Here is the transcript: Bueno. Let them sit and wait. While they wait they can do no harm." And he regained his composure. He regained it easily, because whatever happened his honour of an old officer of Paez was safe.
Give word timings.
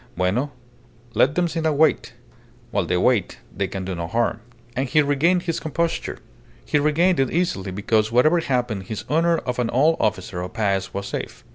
Bueno. 0.17 0.49
Let 1.13 1.35
them 1.35 1.47
sit 1.47 1.63
and 1.63 1.77
wait. 1.77 2.15
While 2.71 2.87
they 2.87 2.97
wait 2.97 3.37
they 3.55 3.67
can 3.67 3.85
do 3.85 3.93
no 3.93 4.07
harm." 4.07 4.39
And 4.75 4.89
he 4.89 5.03
regained 5.03 5.43
his 5.43 5.59
composure. 5.59 6.17
He 6.65 6.79
regained 6.79 7.19
it 7.19 7.29
easily, 7.29 7.69
because 7.69 8.11
whatever 8.11 8.39
happened 8.39 8.85
his 8.85 9.05
honour 9.11 9.37
of 9.37 9.59
an 9.59 9.69
old 9.69 9.97
officer 9.99 10.41
of 10.41 10.53
Paez 10.53 10.91
was 10.91 11.05
safe. 11.05 11.43